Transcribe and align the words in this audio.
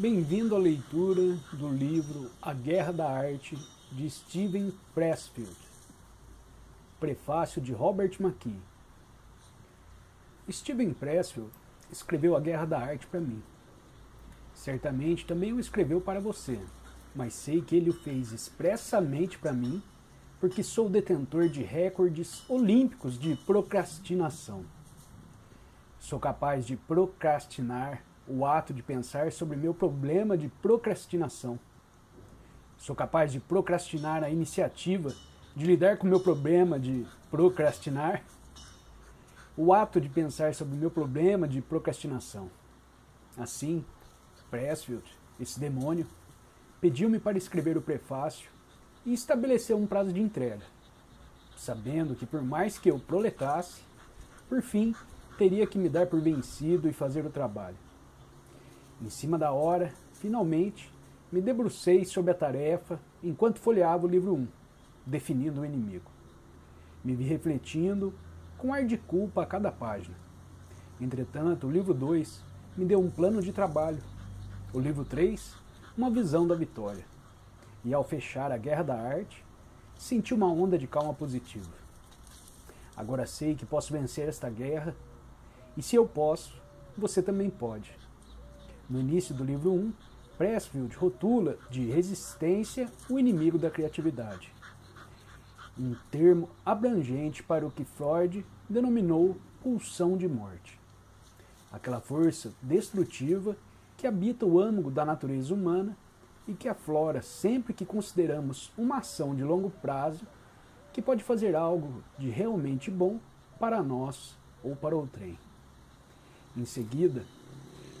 Bem-vindo 0.00 0.54
à 0.54 0.58
leitura 0.60 1.36
do 1.54 1.68
livro 1.68 2.30
A 2.40 2.54
Guerra 2.54 2.92
da 2.92 3.10
Arte 3.10 3.58
de 3.90 4.08
Steven 4.08 4.72
Pressfield. 4.94 5.56
Prefácio 7.00 7.60
de 7.60 7.72
Robert 7.72 8.12
McKee. 8.20 8.60
Steven 10.48 10.94
Pressfield 10.94 11.50
escreveu 11.90 12.36
A 12.36 12.40
Guerra 12.40 12.64
da 12.64 12.78
Arte 12.78 13.08
para 13.08 13.18
mim. 13.18 13.42
Certamente 14.54 15.26
também 15.26 15.52
o 15.52 15.58
escreveu 15.58 16.00
para 16.00 16.20
você, 16.20 16.60
mas 17.12 17.34
sei 17.34 17.60
que 17.60 17.74
ele 17.74 17.90
o 17.90 17.92
fez 17.92 18.30
expressamente 18.30 19.36
para 19.36 19.52
mim 19.52 19.82
porque 20.38 20.62
sou 20.62 20.88
detentor 20.88 21.48
de 21.48 21.64
recordes 21.64 22.48
olímpicos 22.48 23.18
de 23.18 23.34
procrastinação. 23.34 24.64
Sou 25.98 26.20
capaz 26.20 26.64
de 26.64 26.76
procrastinar 26.76 28.04
o 28.28 28.44
ato 28.44 28.74
de 28.74 28.82
pensar 28.82 29.32
sobre 29.32 29.56
meu 29.56 29.72
problema 29.72 30.36
de 30.36 30.48
procrastinação. 30.48 31.58
Sou 32.76 32.94
capaz 32.94 33.32
de 33.32 33.40
procrastinar 33.40 34.22
a 34.22 34.30
iniciativa 34.30 35.12
de 35.56 35.66
lidar 35.66 35.96
com 35.96 36.06
meu 36.06 36.20
problema 36.20 36.78
de 36.78 37.06
procrastinar. 37.30 38.22
O 39.56 39.72
ato 39.72 40.00
de 40.00 40.08
pensar 40.08 40.54
sobre 40.54 40.76
meu 40.76 40.90
problema 40.90 41.48
de 41.48 41.60
procrastinação. 41.60 42.48
Assim, 43.36 43.84
Pressfield, 44.50 45.04
esse 45.40 45.58
demônio, 45.58 46.06
pediu-me 46.80 47.18
para 47.18 47.38
escrever 47.38 47.76
o 47.76 47.82
prefácio 47.82 48.50
e 49.04 49.12
estabeleceu 49.12 49.76
um 49.76 49.86
prazo 49.86 50.12
de 50.12 50.20
entrega, 50.20 50.64
sabendo 51.56 52.14
que 52.14 52.26
por 52.26 52.42
mais 52.42 52.78
que 52.78 52.90
eu 52.90 52.98
proletasse, 52.98 53.82
por 54.48 54.62
fim 54.62 54.94
teria 55.36 55.66
que 55.66 55.78
me 55.78 55.88
dar 55.88 56.06
por 56.06 56.20
vencido 56.20 56.88
e 56.88 56.92
fazer 56.92 57.24
o 57.24 57.30
trabalho. 57.30 57.87
Em 59.00 59.08
cima 59.08 59.38
da 59.38 59.52
hora, 59.52 59.92
finalmente, 60.14 60.92
me 61.30 61.40
debrucei 61.40 62.04
sobre 62.04 62.32
a 62.32 62.34
tarefa 62.34 62.98
enquanto 63.22 63.60
folheava 63.60 64.06
o 64.06 64.08
livro 64.08 64.34
1, 64.34 64.48
definindo 65.06 65.60
o 65.60 65.64
inimigo. 65.64 66.10
Me 67.04 67.14
vi 67.14 67.24
refletindo 67.24 68.12
com 68.56 68.74
ar 68.74 68.84
de 68.84 68.98
culpa 68.98 69.42
a 69.42 69.46
cada 69.46 69.70
página. 69.70 70.16
Entretanto, 71.00 71.68
o 71.68 71.70
livro 71.70 71.94
2 71.94 72.42
me 72.76 72.84
deu 72.84 72.98
um 72.98 73.08
plano 73.08 73.40
de 73.40 73.52
trabalho. 73.52 74.02
O 74.72 74.80
livro 74.80 75.04
3, 75.04 75.54
uma 75.96 76.10
visão 76.10 76.46
da 76.46 76.56
vitória. 76.56 77.04
E 77.84 77.94
ao 77.94 78.02
fechar 78.02 78.50
a 78.50 78.56
Guerra 78.56 78.82
da 78.82 79.00
Arte, 79.00 79.44
senti 79.96 80.34
uma 80.34 80.46
onda 80.46 80.76
de 80.76 80.88
calma 80.88 81.14
positiva. 81.14 81.70
Agora 82.96 83.26
sei 83.26 83.54
que 83.54 83.64
posso 83.64 83.92
vencer 83.92 84.28
esta 84.28 84.50
guerra, 84.50 84.94
e 85.76 85.82
se 85.82 85.94
eu 85.94 86.04
posso, 86.04 86.60
você 86.96 87.22
também 87.22 87.48
pode. 87.48 87.96
No 88.88 88.98
início 88.98 89.34
do 89.34 89.44
livro 89.44 89.70
1, 89.70 89.92
Pressfield 90.38 90.96
rotula 90.96 91.58
de 91.68 91.84
resistência 91.84 92.90
o 93.10 93.18
inimigo 93.18 93.58
da 93.58 93.70
criatividade, 93.70 94.50
um 95.78 95.94
termo 96.10 96.48
abrangente 96.64 97.42
para 97.42 97.66
o 97.66 97.70
que 97.70 97.84
Freud 97.84 98.46
denominou 98.68 99.36
pulsão 99.62 100.16
de 100.16 100.26
morte. 100.26 100.80
Aquela 101.70 102.00
força 102.00 102.50
destrutiva 102.62 103.56
que 103.96 104.06
habita 104.06 104.46
o 104.46 104.58
âmago 104.58 104.90
da 104.90 105.04
natureza 105.04 105.52
humana 105.52 105.94
e 106.46 106.54
que 106.54 106.68
aflora 106.68 107.20
sempre 107.20 107.74
que 107.74 107.84
consideramos 107.84 108.72
uma 108.78 108.98
ação 108.98 109.36
de 109.36 109.44
longo 109.44 109.68
prazo 109.68 110.26
que 110.94 111.02
pode 111.02 111.22
fazer 111.22 111.54
algo 111.54 112.02
de 112.18 112.30
realmente 112.30 112.90
bom 112.90 113.20
para 113.60 113.82
nós 113.82 114.34
ou 114.64 114.74
para 114.74 114.96
o 114.96 115.06
trem. 115.06 115.38
Em 116.56 116.64
seguida, 116.64 117.22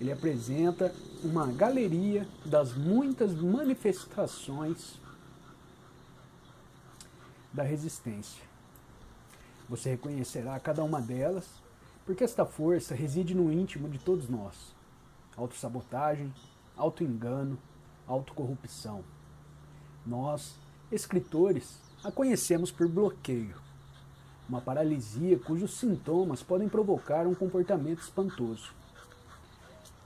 ele 0.00 0.12
apresenta 0.12 0.94
uma 1.22 1.46
galeria 1.48 2.26
das 2.44 2.72
muitas 2.74 3.34
manifestações 3.34 5.00
da 7.52 7.62
resistência. 7.62 8.42
Você 9.68 9.90
reconhecerá 9.90 10.58
cada 10.60 10.84
uma 10.84 11.00
delas, 11.00 11.46
porque 12.06 12.24
esta 12.24 12.46
força 12.46 12.94
reside 12.94 13.34
no 13.34 13.52
íntimo 13.52 13.88
de 13.88 13.98
todos 13.98 14.28
nós. 14.28 14.74
Autossabotagem, 15.36 16.32
autoengano, 16.76 17.58
autocorrupção. 18.06 19.04
Nós, 20.06 20.54
escritores, 20.90 21.80
a 22.02 22.10
conhecemos 22.10 22.70
por 22.70 22.88
bloqueio, 22.88 23.56
uma 24.48 24.60
paralisia 24.60 25.38
cujos 25.38 25.78
sintomas 25.78 26.42
podem 26.42 26.68
provocar 26.68 27.26
um 27.26 27.34
comportamento 27.34 28.00
espantoso. 28.00 28.77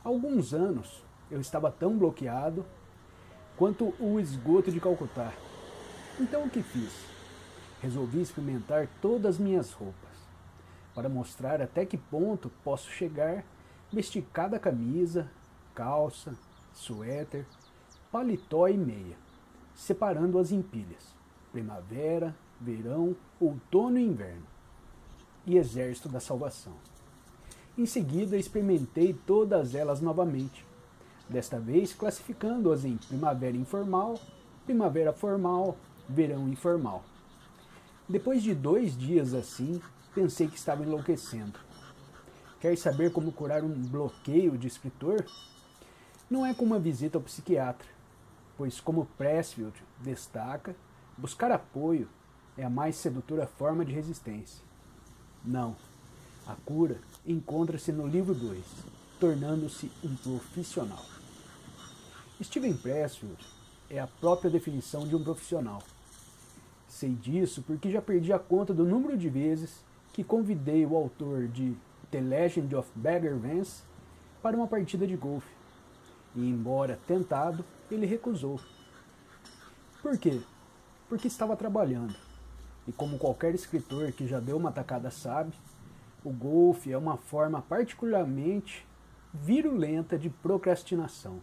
Alguns 0.04 0.52
anos 0.52 1.00
eu 1.30 1.40
estava 1.40 1.70
tão 1.70 1.96
bloqueado 1.96 2.64
quanto 3.56 3.94
o 4.00 4.18
esgoto 4.18 4.72
de 4.72 4.80
Calcutá. 4.80 5.32
Então 6.18 6.44
o 6.44 6.50
que 6.50 6.60
fiz? 6.60 6.92
Resolvi 7.80 8.20
experimentar 8.20 8.88
todas 9.00 9.36
as 9.36 9.38
minhas 9.38 9.70
roupas, 9.72 10.10
para 10.92 11.08
mostrar 11.08 11.62
até 11.62 11.86
que 11.86 11.96
ponto 11.96 12.50
posso 12.64 12.90
chegar, 12.90 13.44
vestir 13.92 14.26
cada 14.32 14.58
camisa, 14.58 15.30
calça, 15.72 16.34
suéter, 16.72 17.46
paletó 18.10 18.66
e 18.66 18.76
meia, 18.76 19.16
separando-as 19.72 20.50
em 20.50 20.62
pilhas: 20.62 21.14
primavera, 21.52 22.34
verão, 22.60 23.14
outono 23.38 23.98
e 23.98 24.04
inverno, 24.04 24.46
e 25.46 25.56
exército 25.56 26.08
da 26.08 26.19
salvação. 26.19 26.74
Em 27.76 27.86
seguida, 27.86 28.36
experimentei 28.36 29.14
todas 29.14 29.74
elas 29.74 30.02
novamente, 30.02 30.62
desta 31.26 31.58
vez 31.58 31.94
classificando-as 31.94 32.84
em 32.84 32.98
primavera 32.98 33.56
informal, 33.56 34.20
primavera 34.66 35.10
formal, 35.10 35.76
verão 36.06 36.48
informal. 36.50 37.02
Depois 38.06 38.42
de 38.42 38.54
dois 38.54 38.94
dias 38.96 39.32
assim, 39.32 39.80
pensei 40.14 40.48
que 40.48 40.56
estava 40.56 40.82
enlouquecendo. 40.82 41.58
Quer 42.60 42.76
saber 42.76 43.10
como 43.10 43.32
curar 43.32 43.64
um 43.64 43.72
bloqueio 43.72 44.58
de 44.58 44.66
escritor? 44.66 45.24
Não 46.28 46.44
é 46.44 46.52
com 46.52 46.66
uma 46.66 46.78
visita 46.78 47.16
ao 47.16 47.22
psiquiatra, 47.24 47.88
pois, 48.58 48.80
como 48.80 49.08
Pressfield 49.16 49.82
destaca, 49.98 50.76
buscar 51.16 51.50
apoio 51.50 52.06
é 52.56 52.64
a 52.64 52.70
mais 52.70 52.96
sedutora 52.96 53.46
forma 53.46 53.82
de 53.82 53.92
resistência. 53.92 54.62
Não, 55.42 55.74
a 56.47 56.54
cura 56.64 56.98
encontra-se 57.26 57.92
no 57.92 58.06
livro 58.06 58.34
2, 58.34 58.58
tornando-se 59.20 59.91
um 60.03 60.14
profissional. 60.16 61.04
Steven 62.42 62.75
Pressfield 62.75 63.47
é 63.88 64.00
a 64.00 64.06
própria 64.06 64.50
definição 64.50 65.06
de 65.06 65.14
um 65.14 65.22
profissional. 65.22 65.82
Sei 66.88 67.10
disso 67.10 67.62
porque 67.62 67.91
já 67.91 68.02
perdi 68.02 68.32
a 68.32 68.38
conta 68.38 68.75
do 68.75 68.84
número 68.84 69.16
de 69.16 69.28
vezes 69.28 69.84
que 70.12 70.25
convidei 70.25 70.84
o 70.84 70.97
autor 70.97 71.47
de 71.48 71.75
The 72.10 72.20
Legend 72.20 72.75
of 72.75 72.91
Bagger 72.94 73.36
Vance 73.36 73.82
para 74.42 74.56
uma 74.56 74.66
partida 74.66 75.06
de 75.06 75.16
golfe. 75.16 75.50
E, 76.34 76.41
embora 76.41 76.98
tentado, 77.06 77.64
ele 77.91 78.06
recusou. 78.06 78.60
Por 80.02 80.19
quê? 80.19 80.41
Porque 81.08 81.28
estava 81.28 81.56
trabalhando. 81.56 82.14
E 82.86 82.92
como 82.92 83.19
qualquer 83.19 83.54
escritor 83.54 84.10
que 84.12 84.26
já 84.26 84.41
deu 84.41 84.56
uma 84.56 84.72
tacada 84.72 85.10
sabe, 85.10 85.52
o 86.24 86.30
golfe 86.30 86.92
é 86.92 86.96
uma 86.96 87.16
forma 87.16 87.60
particularmente 87.62 88.86
virulenta 89.34 90.18
de 90.18 90.30
procrastinação. 90.30 91.42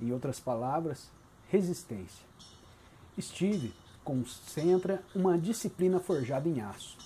Em 0.00 0.12
outras 0.12 0.38
palavras, 0.38 1.10
resistência. 1.48 2.24
Steve 3.20 3.74
concentra 4.04 5.02
uma 5.14 5.36
disciplina 5.36 5.98
forjada 5.98 6.48
em 6.48 6.60
aço. 6.60 6.96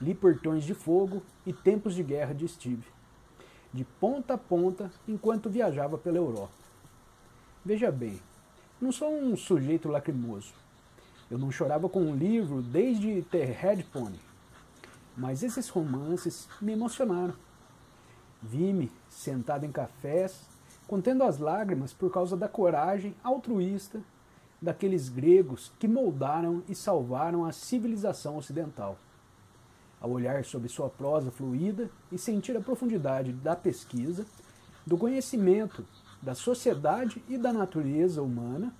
Li 0.00 0.14
Portões 0.14 0.64
de 0.64 0.74
Fogo 0.74 1.22
e 1.46 1.52
Tempos 1.52 1.94
de 1.94 2.02
Guerra 2.02 2.34
de 2.34 2.48
Steve, 2.48 2.86
de 3.72 3.84
ponta 3.84 4.34
a 4.34 4.38
ponta 4.38 4.90
enquanto 5.06 5.50
viajava 5.50 5.96
pela 5.96 6.16
Europa. 6.16 6.54
Veja 7.64 7.92
bem, 7.92 8.20
não 8.80 8.90
sou 8.90 9.12
um 9.12 9.36
sujeito 9.36 9.88
lacrimoso. 9.88 10.54
Eu 11.30 11.38
não 11.38 11.52
chorava 11.52 11.88
com 11.88 12.00
um 12.00 12.16
livro 12.16 12.60
desde 12.62 13.22
The 13.22 13.44
Red 13.44 13.84
Pony 13.84 14.29
mas 15.20 15.42
esses 15.42 15.68
romances 15.68 16.48
me 16.62 16.72
emocionaram. 16.72 17.34
Vi-me 18.42 18.90
sentado 19.10 19.66
em 19.66 19.70
cafés, 19.70 20.40
contendo 20.88 21.22
as 21.24 21.38
lágrimas 21.38 21.92
por 21.92 22.10
causa 22.10 22.38
da 22.38 22.48
coragem 22.48 23.14
altruísta 23.22 24.00
daqueles 24.62 25.10
gregos 25.10 25.70
que 25.78 25.86
moldaram 25.86 26.62
e 26.66 26.74
salvaram 26.74 27.44
a 27.44 27.52
civilização 27.52 28.38
ocidental. 28.38 28.96
Ao 30.00 30.10
olhar 30.10 30.42
sobre 30.42 30.70
sua 30.70 30.88
prosa 30.88 31.30
fluida 31.30 31.90
e 32.10 32.16
sentir 32.16 32.56
a 32.56 32.60
profundidade 32.60 33.30
da 33.30 33.54
pesquisa, 33.54 34.24
do 34.86 34.96
conhecimento 34.96 35.84
da 36.22 36.34
sociedade 36.34 37.22
e 37.28 37.36
da 37.36 37.52
natureza 37.52 38.22
humana, 38.22 38.74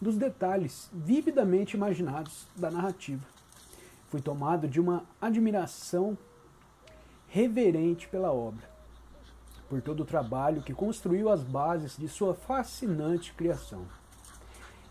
dos 0.00 0.16
detalhes 0.16 0.88
vividamente 0.92 1.76
imaginados 1.76 2.46
da 2.56 2.70
narrativa. 2.70 3.39
Fui 4.10 4.20
tomado 4.20 4.68
de 4.68 4.80
uma 4.80 5.04
admiração 5.20 6.18
reverente 7.28 8.08
pela 8.08 8.32
obra. 8.32 8.68
por 9.68 9.80
todo 9.80 10.00
o 10.00 10.04
trabalho 10.04 10.62
que 10.62 10.74
construiu 10.74 11.30
as 11.30 11.44
bases 11.44 11.96
de 11.96 12.08
sua 12.08 12.34
fascinante 12.34 13.32
criação. 13.32 13.86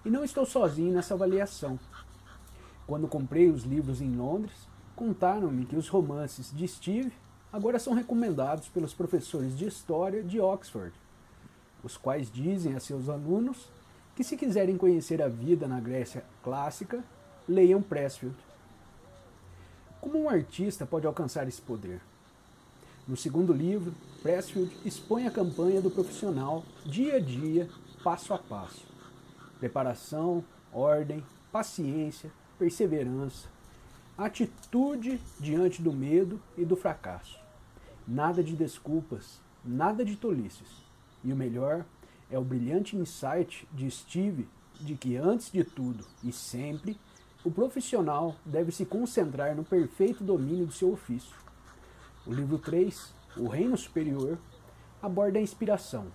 E 0.05 0.09
não 0.09 0.23
estou 0.23 0.45
sozinho 0.45 0.93
nessa 0.93 1.15
avaliação. 1.15 1.77
Quando 2.87 3.05
comprei 3.05 3.49
os 3.49 3.63
livros 3.65 3.99
em 3.99 4.15
Londres, 4.15 4.69
contaram-me 4.95 5.65
que 5.65 5.75
os 5.75 5.89
romances 5.89 6.49
de 6.55 6.65
Steve 6.65 7.11
agora 7.51 7.77
são 7.77 7.93
recomendados 7.93 8.69
pelos 8.69 8.93
professores 8.93 9.57
de 9.57 9.65
história 9.65 10.23
de 10.23 10.39
Oxford, 10.39 10.93
os 11.83 11.97
quais 11.97 12.31
dizem 12.31 12.73
a 12.73 12.79
seus 12.79 13.09
alunos 13.09 13.69
que 14.15 14.23
se 14.23 14.37
quiserem 14.37 14.77
conhecer 14.77 15.21
a 15.21 15.27
vida 15.27 15.67
na 15.67 15.81
Grécia 15.81 16.23
clássica, 16.41 17.03
leiam 17.45 17.81
Pressfield. 17.81 18.37
Como 20.01 20.17
um 20.17 20.29
artista 20.29 20.85
pode 20.85 21.05
alcançar 21.05 21.47
esse 21.47 21.61
poder? 21.61 21.99
No 23.05 23.17
segundo 23.17 23.51
livro, 23.51 23.93
Pressfield 24.21 24.73
expõe 24.85 25.27
a 25.27 25.31
campanha 25.31 25.81
do 25.81 25.91
profissional 25.91 26.63
dia 26.85 27.15
a 27.15 27.19
dia, 27.19 27.69
passo 28.01 28.33
a 28.33 28.37
passo. 28.37 28.85
Preparação, 29.59 30.43
ordem, 30.71 31.21
paciência, 31.51 32.31
perseverança, 32.57 33.49
atitude 34.17 35.19
diante 35.37 35.81
do 35.81 35.91
medo 35.91 36.41
e 36.57 36.63
do 36.63 36.77
fracasso. 36.77 37.37
Nada 38.07 38.41
de 38.41 38.55
desculpas, 38.55 39.41
nada 39.65 40.05
de 40.05 40.15
tolices. 40.15 40.69
E 41.25 41.33
o 41.33 41.35
melhor 41.35 41.83
é 42.31 42.39
o 42.39 42.43
brilhante 42.43 42.95
insight 42.95 43.67
de 43.73 43.91
Steve 43.91 44.47
de 44.79 44.95
que, 44.95 45.17
antes 45.17 45.51
de 45.51 45.63
tudo 45.65 46.05
e 46.23 46.31
sempre, 46.31 46.97
o 47.43 47.51
profissional 47.51 48.35
deve 48.45 48.71
se 48.71 48.85
concentrar 48.85 49.55
no 49.55 49.63
perfeito 49.63 50.23
domínio 50.23 50.65
do 50.65 50.73
seu 50.73 50.91
ofício 50.91 51.39
o 52.29 52.33
livro 52.33 52.59
3, 52.59 53.11
O 53.37 53.47
Reino 53.47 53.75
Superior, 53.75 54.37
aborda 55.01 55.39
a 55.39 55.41
inspiração, 55.41 56.07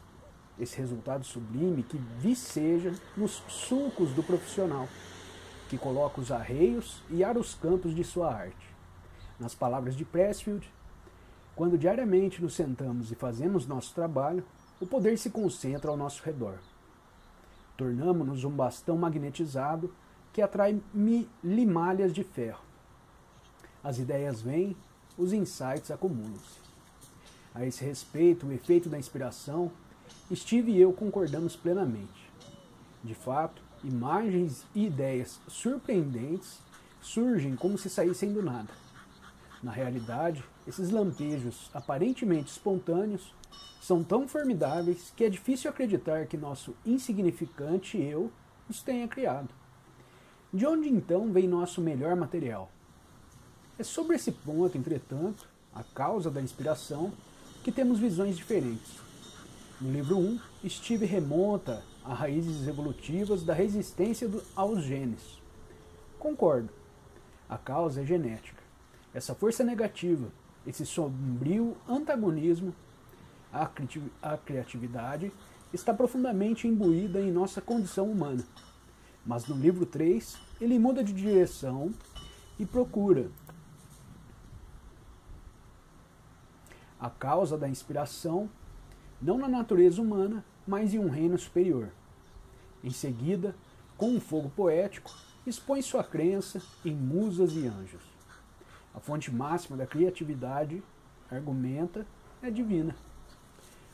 esse 0.57 0.77
resultado 0.79 1.25
sublime 1.25 1.83
que 1.83 1.97
viceja 1.97 2.93
nos 3.17 3.43
sulcos 3.49 4.13
do 4.13 4.23
profissional, 4.23 4.87
que 5.69 5.77
coloca 5.77 6.21
os 6.21 6.31
arreios 6.31 7.03
e 7.11 7.25
ara 7.25 7.37
os 7.37 7.55
campos 7.55 7.93
de 7.95 8.05
sua 8.05 8.33
arte. 8.33 8.75
Nas 9.41 9.57
palavras 9.57 9.97
de 9.97 10.05
Pressfield, 10.05 10.73
quando 11.57 11.77
diariamente 11.77 12.41
nos 12.41 12.55
sentamos 12.55 13.11
e 13.11 13.17
fazemos 13.17 13.67
nosso 13.67 13.93
trabalho, 13.93 14.45
o 14.81 14.87
poder 14.87 15.19
se 15.19 15.31
concentra 15.31 15.91
ao 15.91 15.97
nosso 15.97 16.23
redor. 16.23 16.59
Tornamos-nos 17.77 18.45
um 18.45 18.51
bastão 18.51 18.97
magnetizado 18.97 19.93
que 20.35 20.43
atrai 20.43 20.79
limalhas 21.43 22.13
de 22.13 22.25
ferro. 22.25 22.61
As 23.83 23.99
ideias 23.99 24.43
vêm 24.43 24.77
os 25.17 25.33
insights 25.33 25.93
acumulam-se. 25.93 26.59
A 27.55 27.65
esse 27.65 27.85
respeito, 27.85 28.47
o 28.47 28.53
efeito 28.53 28.89
da 28.89 28.99
inspiração, 28.99 29.71
Steve 30.35 30.73
e 30.73 30.81
eu 30.81 30.93
concordamos 30.93 31.55
plenamente. 31.55 32.31
De 33.03 33.15
fato, 33.15 33.63
imagens 33.85 34.67
e 34.75 34.87
ideias 34.87 35.39
surpreendentes 35.47 36.59
surgem 37.01 37.55
como 37.55 37.79
se 37.79 37.89
saíssem 37.89 38.33
do 38.33 38.43
nada. 38.43 38.71
Na 39.63 39.71
realidade, 39.71 40.43
esses 40.67 40.91
lampejos 40.91 41.71
aparentemente 41.73 42.51
espontâneos 42.51 43.33
são 43.81 44.03
tão 44.03 44.27
formidáveis 44.27 45.13
que 45.15 45.25
é 45.25 45.31
difícil 45.31 45.71
acreditar 45.71 46.27
que 46.27 46.37
nosso 46.37 46.75
insignificante 46.85 48.03
eu 48.03 48.33
os 48.69 48.83
tenha 48.83 49.07
criado. 49.07 49.51
De 50.55 50.65
onde 50.65 50.89
então 50.89 51.33
vem 51.33 51.49
nosso 51.49 51.81
melhor 51.81 52.15
material? 52.15 52.71
É 53.77 53.83
sobre 53.83 54.15
esse 54.15 54.31
ponto, 54.31 54.79
entretanto, 54.79 55.49
a 55.75 55.83
causa 55.83 56.31
da 56.31 56.41
inspiração, 56.41 57.13
que 57.65 57.73
temos 57.73 57.99
visões 57.99 58.37
diferentes. 58.37 59.01
No 59.81 59.91
livro 59.91 60.17
1, 60.17 60.39
Steve 60.69 61.07
remonta 61.07 61.83
a 62.05 62.15
raízes 62.15 62.69
evolutivas 62.69 63.43
da 63.43 63.53
resistência 63.53 64.31
aos 64.55 64.85
genes. 64.85 65.43
Concordo. 66.21 66.71
A 67.49 67.59
causa 67.59 68.03
é 68.03 68.07
genética. 68.07 68.63
Essa 69.13 69.35
força 69.35 69.65
negativa, 69.65 70.29
esse 70.65 70.87
sombrio 70.87 71.77
antagonismo 71.89 72.73
à 73.53 73.67
criatividade, 74.37 75.33
está 75.73 75.93
profundamente 75.93 76.69
imbuída 76.69 77.21
em 77.21 77.33
nossa 77.33 77.61
condição 77.61 78.09
humana. 78.09 78.47
Mas 79.25 79.47
no 79.47 79.57
livro 79.57 79.87
3, 79.87 80.39
ele 80.61 80.79
muda 80.79 81.03
de 81.03 81.13
direção 81.13 81.93
e 82.59 82.67
procura, 82.67 83.31
a 87.01 87.11
causa 87.11 87.59
da 87.59 87.69
inspiração, 87.69 88.49
não 89.21 89.37
na 89.37 89.49
natureza 89.49 90.01
humana, 90.01 90.45
mas 90.67 90.95
em 90.95 90.99
um 90.99 91.11
reino 91.11 91.39
superior. 91.39 91.91
Em 92.83 92.91
seguida, 92.91 93.55
com 93.97 94.11
um 94.11 94.21
fogo 94.21 94.49
poético, 94.51 95.11
expõe 95.47 95.83
sua 95.83 96.03
crença 96.03 96.63
em 96.85 96.95
musas 96.95 97.53
e 97.53 97.67
anjos. 97.67 98.03
A 98.95 99.01
fonte 99.01 99.31
máxima 99.31 99.77
da 99.77 99.87
criatividade, 99.87 100.83
argumenta, 101.31 102.07
é 102.43 102.51
divina. 102.51 102.97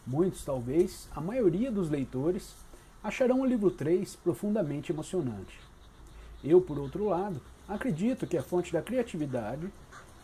Muitos, 0.07 0.45
talvez, 0.45 1.09
a 1.15 1.21
maioria 1.21 1.71
dos 1.71 1.91
leitores, 1.91 2.55
acharão 3.03 3.41
o 3.41 3.47
livro 3.47 3.71
3 3.71 4.17
profundamente 4.17 4.93
emocionante. 4.93 5.59
Eu, 6.45 6.61
por 6.61 6.79
outro 6.79 7.07
lado, 7.07 7.41
acredito 7.67 8.27
que 8.27 8.37
a 8.37 8.43
fonte 8.43 8.73
da 8.73 8.83
criatividade 8.83 9.73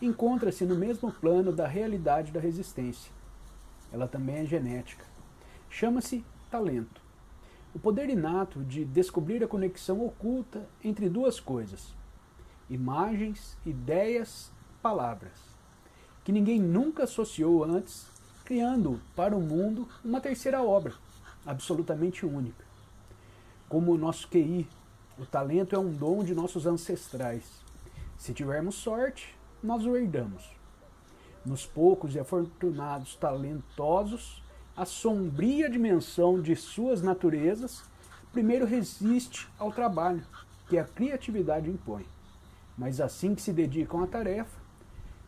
encontra-se 0.00 0.64
no 0.64 0.74
mesmo 0.74 1.10
plano 1.10 1.52
da 1.52 1.66
realidade 1.66 2.30
da 2.30 2.40
resistência. 2.40 3.10
Ela 3.90 4.06
também 4.06 4.36
é 4.36 4.44
genética. 4.44 5.04
Chama-se 5.70 6.24
talento. 6.50 7.00
O 7.74 7.78
poder 7.78 8.10
inato 8.10 8.62
de 8.62 8.84
descobrir 8.84 9.42
a 9.42 9.48
conexão 9.48 10.04
oculta 10.04 10.68
entre 10.84 11.08
duas 11.08 11.40
coisas: 11.40 11.94
imagens, 12.68 13.56
ideias, 13.64 14.50
palavras, 14.82 15.32
que 16.24 16.32
ninguém 16.32 16.60
nunca 16.60 17.04
associou 17.04 17.64
antes, 17.64 18.06
criando 18.44 19.00
para 19.14 19.36
o 19.36 19.40
mundo 19.40 19.88
uma 20.04 20.20
terceira 20.20 20.62
obra, 20.62 20.94
absolutamente 21.44 22.24
única. 22.26 22.65
Como 23.68 23.92
o 23.92 23.98
nosso 23.98 24.28
QI, 24.28 24.68
o 25.18 25.26
talento 25.26 25.74
é 25.74 25.78
um 25.78 25.92
dom 25.92 26.22
de 26.22 26.34
nossos 26.34 26.66
ancestrais. 26.66 27.44
Se 28.16 28.32
tivermos 28.32 28.76
sorte, 28.76 29.34
nós 29.62 29.84
o 29.84 29.96
herdamos. 29.96 30.48
Nos 31.44 31.66
poucos 31.66 32.14
e 32.14 32.18
afortunados 32.18 33.16
talentosos, 33.16 34.42
a 34.76 34.84
sombria 34.84 35.68
dimensão 35.68 36.40
de 36.40 36.54
suas 36.54 37.02
naturezas 37.02 37.82
primeiro 38.32 38.66
resiste 38.66 39.48
ao 39.58 39.72
trabalho 39.72 40.22
que 40.68 40.78
a 40.78 40.84
criatividade 40.84 41.70
impõe. 41.70 42.06
Mas 42.76 43.00
assim 43.00 43.34
que 43.34 43.42
se 43.42 43.52
dedicam 43.52 44.02
à 44.02 44.06
tarefa, 44.06 44.60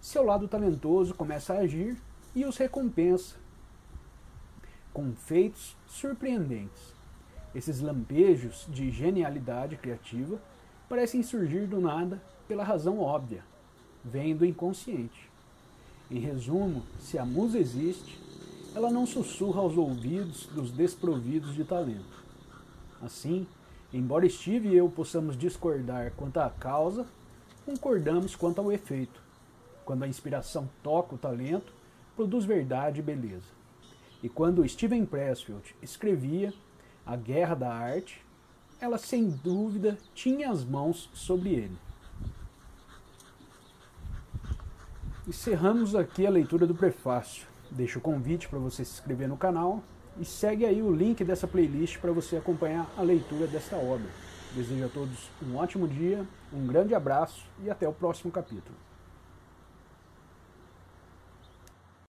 seu 0.01 0.23
lado 0.23 0.47
talentoso 0.47 1.15
começa 1.15 1.55
a 1.55 1.59
agir 1.59 1.97
e 2.35 2.45
os 2.45 2.57
recompensa 2.57 3.37
com 4.93 5.15
feitos 5.15 5.77
surpreendentes. 5.87 6.98
Esses 7.55 7.81
lampejos 7.81 8.67
de 8.69 8.91
genialidade 8.91 9.77
criativa 9.77 10.39
parecem 10.89 11.23
surgir 11.23 11.67
do 11.67 11.81
nada 11.81 12.23
pela 12.47 12.65
razão 12.65 12.99
óbvia, 12.99 13.43
vem 14.05 14.37
do 14.37 14.45
inconsciente. 14.45 15.29
Em 16.11 16.19
resumo, 16.19 16.83
se 16.99 17.19
a 17.19 17.25
musa 17.25 17.59
existe, 17.59 18.19
ela 18.75 18.91
não 18.91 19.07
sussurra 19.07 19.61
aos 19.61 19.77
ouvidos 19.77 20.47
dos 20.47 20.71
desprovidos 20.71 21.55
de 21.55 21.65
talento. 21.65 22.25
Assim, 23.03 23.47
embora 23.93 24.29
Steve 24.29 24.69
e 24.69 24.77
eu 24.77 24.89
possamos 24.89 25.37
discordar 25.37 26.13
quanto 26.17 26.39
à 26.39 26.49
causa, 26.49 27.07
concordamos 27.65 28.35
quanto 28.35 28.61
ao 28.61 28.73
efeito. 28.73 29.21
Quando 29.85 30.03
a 30.03 30.09
inspiração 30.09 30.69
toca 30.83 31.15
o 31.15 31.19
talento, 31.19 31.73
produz 32.17 32.45
verdade 32.45 33.01
e 33.01 33.03
beleza. 33.03 33.59
E 34.23 34.29
quando 34.29 34.69
Steven 34.69 35.05
Pressfield 35.07 35.75
escrevia 35.83 36.53
A 37.09 37.17
Guerra 37.17 37.55
da 37.55 37.73
Arte, 37.73 38.23
ela 38.79 38.99
sem 38.99 39.31
dúvida 39.31 39.97
tinha 40.15 40.51
as 40.51 40.63
mãos 40.63 41.09
sobre 41.15 41.55
ele. 41.55 41.79
Encerramos 45.27 45.95
aqui 45.95 46.27
a 46.27 46.31
leitura 46.31 46.67
do 46.67 46.75
prefácio. 46.75 47.47
Deixo 47.71 47.99
o 47.99 48.03
convite 48.03 48.47
para 48.47 48.59
você 48.59 48.85
se 48.85 48.93
inscrever 48.93 49.27
no 49.27 49.39
canal 49.39 49.83
e 50.21 50.25
segue 50.27 50.67
aí 50.67 50.83
o 50.83 50.95
link 50.95 51.25
dessa 51.25 51.49
playlist 51.49 51.97
para 51.97 52.13
você 52.13 52.37
acompanhar 52.37 52.87
a 52.95 53.01
leitura 53.01 53.47
desta 53.47 53.77
obra. 53.77 54.11
Desejo 54.55 54.85
a 54.85 54.89
todos 54.91 55.31
um 55.43 55.57
ótimo 55.57 55.89
dia, 55.89 56.27
um 56.53 56.67
grande 56.67 56.95
abraço 56.95 57.47
e 57.65 57.71
até 57.71 57.89
o 57.89 57.93
próximo 57.93 58.31
capítulo. 58.31 58.77